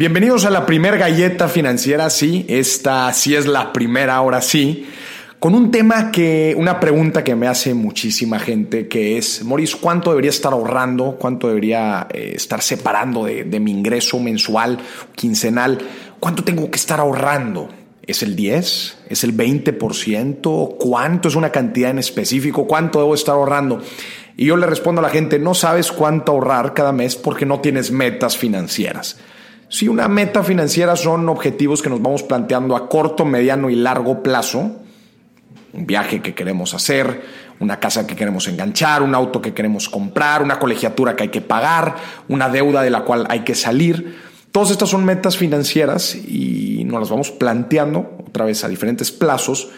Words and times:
Bienvenidos 0.00 0.46
a 0.46 0.50
la 0.50 0.64
primer 0.64 0.96
galleta 0.96 1.46
financiera, 1.46 2.08
sí, 2.08 2.46
esta 2.48 3.12
sí 3.12 3.34
es 3.34 3.44
la 3.44 3.70
primera, 3.70 4.16
ahora 4.16 4.40
sí, 4.40 4.88
con 5.38 5.54
un 5.54 5.70
tema 5.70 6.10
que, 6.10 6.54
una 6.56 6.80
pregunta 6.80 7.22
que 7.22 7.36
me 7.36 7.46
hace 7.46 7.74
muchísima 7.74 8.38
gente, 8.38 8.88
que 8.88 9.18
es, 9.18 9.44
Maurice, 9.44 9.76
¿cuánto 9.78 10.08
debería 10.08 10.30
estar 10.30 10.54
ahorrando? 10.54 11.18
¿Cuánto 11.20 11.48
debería 11.48 12.06
eh, 12.14 12.32
estar 12.34 12.62
separando 12.62 13.26
de, 13.26 13.44
de 13.44 13.60
mi 13.60 13.72
ingreso 13.72 14.18
mensual, 14.18 14.78
quincenal? 15.14 15.76
¿Cuánto 16.18 16.44
tengo 16.44 16.70
que 16.70 16.78
estar 16.78 16.98
ahorrando? 16.98 17.68
¿Es 18.06 18.22
el 18.22 18.34
10? 18.36 19.00
¿Es 19.10 19.22
el 19.22 19.36
20%? 19.36 20.76
¿Cuánto 20.78 21.28
es 21.28 21.34
una 21.34 21.52
cantidad 21.52 21.90
en 21.90 21.98
específico? 21.98 22.66
¿Cuánto 22.66 23.00
debo 23.00 23.14
estar 23.14 23.34
ahorrando? 23.34 23.82
Y 24.34 24.46
yo 24.46 24.56
le 24.56 24.66
respondo 24.66 25.02
a 25.02 25.02
la 25.02 25.10
gente, 25.10 25.38
no 25.38 25.52
sabes 25.52 25.92
cuánto 25.92 26.32
ahorrar 26.32 26.72
cada 26.72 26.92
mes 26.92 27.16
porque 27.16 27.44
no 27.44 27.60
tienes 27.60 27.90
metas 27.90 28.38
financieras. 28.38 29.18
Si 29.70 29.86
una 29.86 30.08
meta 30.08 30.42
financiera 30.42 30.96
son 30.96 31.28
objetivos 31.28 31.80
que 31.80 31.88
nos 31.88 32.02
vamos 32.02 32.24
planteando 32.24 32.74
a 32.74 32.88
corto, 32.88 33.24
mediano 33.24 33.70
y 33.70 33.76
largo 33.76 34.20
plazo, 34.20 34.72
un 35.72 35.86
viaje 35.86 36.20
que 36.20 36.34
queremos 36.34 36.74
hacer, 36.74 37.22
una 37.60 37.78
casa 37.78 38.04
que 38.04 38.16
queremos 38.16 38.48
enganchar, 38.48 39.00
un 39.00 39.14
auto 39.14 39.40
que 39.40 39.54
queremos 39.54 39.88
comprar, 39.88 40.42
una 40.42 40.58
colegiatura 40.58 41.14
que 41.14 41.22
hay 41.22 41.28
que 41.28 41.40
pagar, 41.40 41.94
una 42.26 42.48
deuda 42.48 42.82
de 42.82 42.90
la 42.90 43.04
cual 43.04 43.26
hay 43.30 43.44
que 43.44 43.54
salir. 43.54 44.18
Todas 44.50 44.72
estas 44.72 44.88
son 44.88 45.04
metas 45.04 45.36
financieras 45.36 46.16
y 46.16 46.82
nos 46.84 46.98
las 46.98 47.10
vamos 47.10 47.30
planteando 47.30 48.18
otra 48.26 48.46
vez 48.46 48.64
a 48.64 48.68
diferentes 48.68 49.12
plazos. 49.12 49.68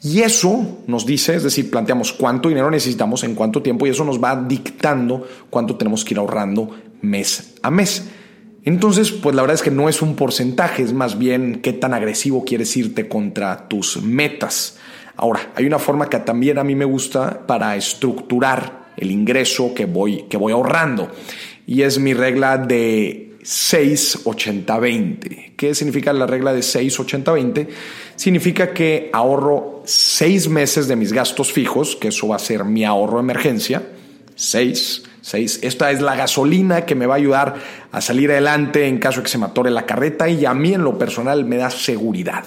Y 0.00 0.20
eso 0.20 0.78
nos 0.86 1.04
dice, 1.04 1.34
es 1.34 1.42
decir, 1.42 1.72
planteamos 1.72 2.12
cuánto 2.12 2.48
dinero 2.48 2.70
necesitamos 2.70 3.24
en 3.24 3.34
cuánto 3.34 3.62
tiempo 3.62 3.84
y 3.84 3.90
eso 3.90 4.04
nos 4.04 4.22
va 4.22 4.36
dictando 4.36 5.26
cuánto 5.50 5.74
tenemos 5.74 6.04
que 6.04 6.14
ir 6.14 6.18
ahorrando 6.18 6.70
mes 7.02 7.54
a 7.62 7.70
mes. 7.72 8.04
Entonces, 8.64 9.10
pues 9.10 9.34
la 9.34 9.42
verdad 9.42 9.54
es 9.54 9.62
que 9.62 9.70
no 9.70 9.88
es 9.88 10.02
un 10.02 10.16
porcentaje, 10.16 10.82
es 10.82 10.92
más 10.92 11.18
bien 11.18 11.60
qué 11.62 11.72
tan 11.72 11.94
agresivo 11.94 12.44
quieres 12.44 12.76
irte 12.76 13.08
contra 13.08 13.68
tus 13.68 14.02
metas. 14.02 14.78
Ahora, 15.16 15.52
hay 15.54 15.66
una 15.66 15.78
forma 15.78 16.08
que 16.08 16.18
también 16.18 16.58
a 16.58 16.64
mí 16.64 16.74
me 16.74 16.84
gusta 16.84 17.46
para 17.46 17.76
estructurar 17.76 18.90
el 18.96 19.10
ingreso 19.10 19.72
que 19.74 19.86
voy, 19.86 20.24
que 20.28 20.36
voy 20.36 20.52
ahorrando 20.52 21.10
y 21.66 21.82
es 21.82 21.98
mi 21.98 22.14
regla 22.14 22.58
de 22.58 23.32
6-80-20. 23.42 25.52
¿Qué 25.56 25.74
significa 25.74 26.12
la 26.12 26.26
regla 26.26 26.52
de 26.52 26.60
6-80-20? 26.60 27.68
Significa 28.16 28.74
que 28.74 29.08
ahorro 29.12 29.82
seis 29.86 30.48
meses 30.48 30.88
de 30.88 30.96
mis 30.96 31.12
gastos 31.12 31.52
fijos, 31.52 31.94
que 31.96 32.08
eso 32.08 32.28
va 32.28 32.36
a 32.36 32.40
ser 32.40 32.64
mi 32.64 32.84
ahorro 32.84 33.16
de 33.16 33.22
emergencia, 33.22 33.82
6 34.40 35.02
esta 35.62 35.90
es 35.90 36.00
la 36.00 36.16
gasolina 36.16 36.86
que 36.86 36.94
me 36.94 37.06
va 37.06 37.14
a 37.14 37.18
ayudar 37.18 37.54
a 37.92 38.00
salir 38.00 38.30
adelante 38.30 38.86
en 38.86 38.98
caso 38.98 39.20
de 39.20 39.24
que 39.24 39.30
se 39.30 39.38
me 39.38 39.46
atore 39.46 39.70
la 39.70 39.86
carreta 39.86 40.28
y 40.28 40.44
a 40.44 40.54
mí 40.54 40.74
en 40.74 40.82
lo 40.82 40.98
personal 40.98 41.44
me 41.44 41.56
da 41.56 41.70
seguridad. 41.70 42.44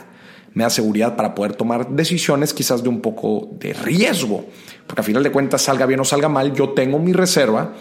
Me 0.53 0.63
da 0.63 0.69
seguridad 0.69 1.15
para 1.15 1.33
poder 1.33 1.55
tomar 1.55 1.89
decisiones 1.89 2.53
quizás 2.53 2.83
de 2.83 2.89
un 2.89 3.01
poco 3.01 3.49
de 3.59 3.73
riesgo. 3.73 4.45
Porque 4.85 5.01
a 5.01 5.03
final 5.03 5.23
de 5.23 5.31
cuentas, 5.31 5.61
salga 5.61 5.85
bien 5.85 5.99
o 5.99 6.05
salga 6.05 6.29
mal, 6.29 6.53
yo 6.53 6.69
tengo 6.69 6.99
mi 6.99 7.13
reserva 7.13 7.73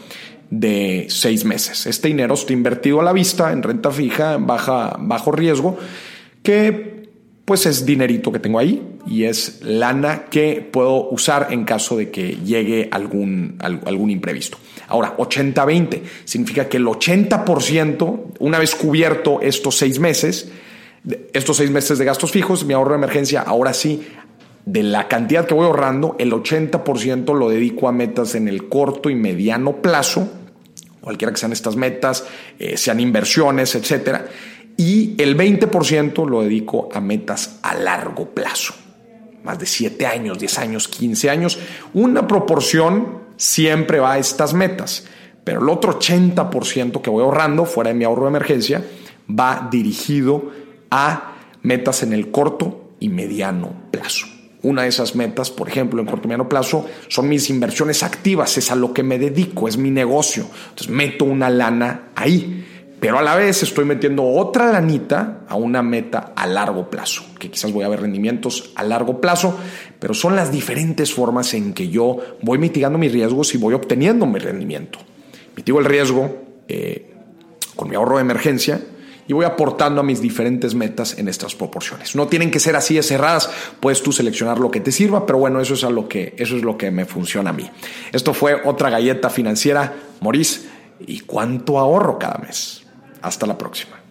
de 0.51 1.07
seis 1.09 1.45
meses. 1.45 1.87
Este 1.87 2.09
dinero 2.09 2.35
está 2.35 2.53
invertido 2.53 3.01
a 3.01 3.05
la 3.05 3.13
vista 3.13 3.53
en 3.53 3.63
renta 3.63 3.91
fija, 3.91 4.37
baja, 4.39 4.97
bajo 4.99 5.33
riesgo, 5.33 5.79
que 6.43 7.02
pues 7.53 7.67
es 7.67 7.85
dinerito 7.85 8.33
que 8.33 8.39
tengo 8.39 8.59
ahí 8.59 8.83
y 9.07 9.25
es 9.25 9.61
lana 9.61 10.25
que 10.31 10.67
puedo 10.73 11.11
usar 11.11 11.49
en 11.51 11.67
caso 11.67 11.99
de 11.99 12.11
que 12.11 12.39
llegue 12.43 12.89
algún, 12.91 13.59
algún 13.61 14.09
imprevisto. 14.09 14.57
Ahora, 14.89 15.15
80-20 15.19 16.01
significa 16.25 16.67
que 16.67 16.79
el 16.79 16.87
80%, 16.87 18.21
una 18.39 18.59
vez 18.59 18.75
cubierto 18.75 19.43
estos 19.43 19.77
seis 19.77 19.99
meses, 19.99 20.51
estos 21.35 21.59
seis 21.59 21.71
meses 21.71 21.99
de 21.99 22.07
gastos 22.07 22.31
fijos, 22.31 22.65
mi 22.65 22.73
ahorro 22.73 22.93
de 22.93 22.97
emergencia, 22.97 23.43
ahora 23.43 23.75
sí, 23.75 24.03
de 24.65 24.83
la 24.83 25.07
cantidad 25.07 25.45
que 25.45 25.53
voy 25.53 25.67
ahorrando, 25.67 26.17
el 26.19 26.33
80% 26.33 27.39
lo 27.39 27.51
dedico 27.51 27.87
a 27.87 27.93
metas 27.93 28.35
en 28.35 28.49
el 28.49 28.71
corto 28.71 29.11
y 29.11 29.15
mediano 29.15 29.83
plazo, 29.83 30.27
cualquiera 31.03 31.35
que 31.35 31.39
sean 31.39 31.53
estas 31.53 31.77
metas, 31.77 32.25
eh, 32.59 32.79
sean 32.79 32.99
inversiones, 32.99 33.75
etcétera 33.75 34.25
y 34.77 35.15
el 35.19 35.37
20% 35.37 36.29
lo 36.29 36.43
dedico 36.43 36.89
a 36.93 37.01
metas 37.01 37.59
a 37.63 37.75
largo 37.75 38.31
plazo. 38.31 38.75
Más 39.45 39.59
de 39.59 39.67
7 39.67 40.07
años, 40.07 40.39
10 40.39 40.59
años, 40.59 40.89
15 40.89 41.31
años. 41.31 41.59
Una 41.95 42.27
proporción 42.27 43.23
siempre 43.37 43.99
va 43.99 44.13
a 44.13 44.19
estas 44.19 44.55
metas, 44.55 45.07
pero 45.45 45.61
el 45.61 45.69
otro 45.69 45.99
80% 45.99 47.01
que 47.01 47.11
voy 47.11 47.23
ahorrando 47.23 47.65
fuera 47.65 47.89
de 47.89 47.95
mi 47.95 48.05
ahorro 48.05 48.25
de 48.25 48.29
emergencia 48.29 48.85
va 49.29 49.69
dirigido 49.71 50.51
a 50.91 51.35
metas 51.63 52.03
en 52.03 52.13
el 52.13 52.31
corto 52.31 52.95
y 53.01 53.09
mediano 53.09 53.73
plazo. 53.91 54.27
Una 54.63 54.83
de 54.83 54.89
esas 54.89 55.17
metas, 55.17 55.51
por 55.51 55.69
ejemplo, 55.69 56.01
en 56.01 56.07
corto 56.07 56.23
y 56.25 56.29
mediano 56.29 56.49
plazo, 56.49 56.87
son 57.09 57.29
mis 57.29 57.51
inversiones 57.51 58.05
activas, 58.05 58.57
es 58.59 58.71
a 58.71 58.77
lo 58.77 58.93
que 58.93 59.03
me 59.03 59.19
dedico, 59.19 59.67
es 59.67 59.77
mi 59.77 59.91
negocio. 59.91 60.47
Entonces 60.71 60.89
meto 60.89 61.25
una 61.25 61.51
lana 61.51 62.11
ahí 62.15 62.65
pero 63.03 63.19
a 63.19 63.23
la 63.23 63.35
vez 63.35 63.65
estoy 63.65 63.85
metiendo 63.85 64.23
otra 64.23 64.71
lanita 64.71 65.41
a 65.49 65.57
una 65.57 65.83
meta 65.83 66.35
a 66.37 66.47
largo 66.47 66.89
plazo, 66.89 67.25
que 67.37 67.51
quizás 67.51 67.73
voy 67.73 67.83
a 67.85 67.89
ver 67.89 68.01
rendimientos 68.01 68.71
a 68.77 68.85
largo 68.85 69.21
plazo, 69.21 69.59
pero 69.99 70.15
son 70.15 70.37
las 70.37 70.53
diferentes 70.53 71.13
formas 71.13 71.53
en 71.55 71.73
que 71.73 71.89
yo 71.89 72.19
voy 72.43 72.59
mitigando 72.59 72.99
mis 72.99 73.11
riesgos 73.11 73.57
y 73.57 73.59
voy 73.59 73.75
obteniendo 73.75 74.25
mi 74.25 74.39
rendimiento. 74.39 75.01
Mitigo 75.57 75.81
el 75.81 75.85
riesgo 75.85 76.45
eh, 76.69 77.13
con 77.75 77.91
mi 77.91 77.97
ahorro 77.97 78.19
de 78.19 78.23
emergencia 78.23 78.81
y 79.27 79.33
voy 79.33 79.47
aportando 79.47 80.01
a 80.01 80.05
mis 80.05 80.21
diferentes 80.21 80.77
metas 80.77 81.19
en 81.19 81.27
estas 81.27 81.57
proporciones. 81.57 82.15
No 82.15 82.29
tienen 82.29 82.53
que 82.53 82.61
ser 82.61 82.77
así 82.77 82.95
de 82.95 83.03
cerradas, 83.03 83.51
puedes 83.81 84.01
tú 84.01 84.13
seleccionar 84.13 84.61
lo 84.61 84.71
que 84.71 84.79
te 84.79 84.93
sirva, 84.93 85.27
pero 85.27 85.41
bueno, 85.41 85.61
eso 85.61 85.75
es, 85.75 85.83
a 85.83 85.91
lo 85.91 86.09
que, 86.09 86.37
eso 86.39 86.57
es 86.57 86.63
lo 86.63 86.79
que 86.79 86.93
me 86.93 87.05
funciona 87.05 87.51
a 87.51 87.53
mí. 87.53 87.69
Esto 88.13 88.33
fue 88.33 88.63
otra 88.65 88.91
galleta 88.91 89.29
financiera, 89.29 89.93
Maurice, 90.21 90.69
¿y 91.05 91.19
cuánto 91.19 91.81
ahorro 91.81 92.17
cada 92.17 92.39
mes? 92.39 92.82
Hasta 93.23 93.47
la 93.47 93.57
próxima. 93.57 94.02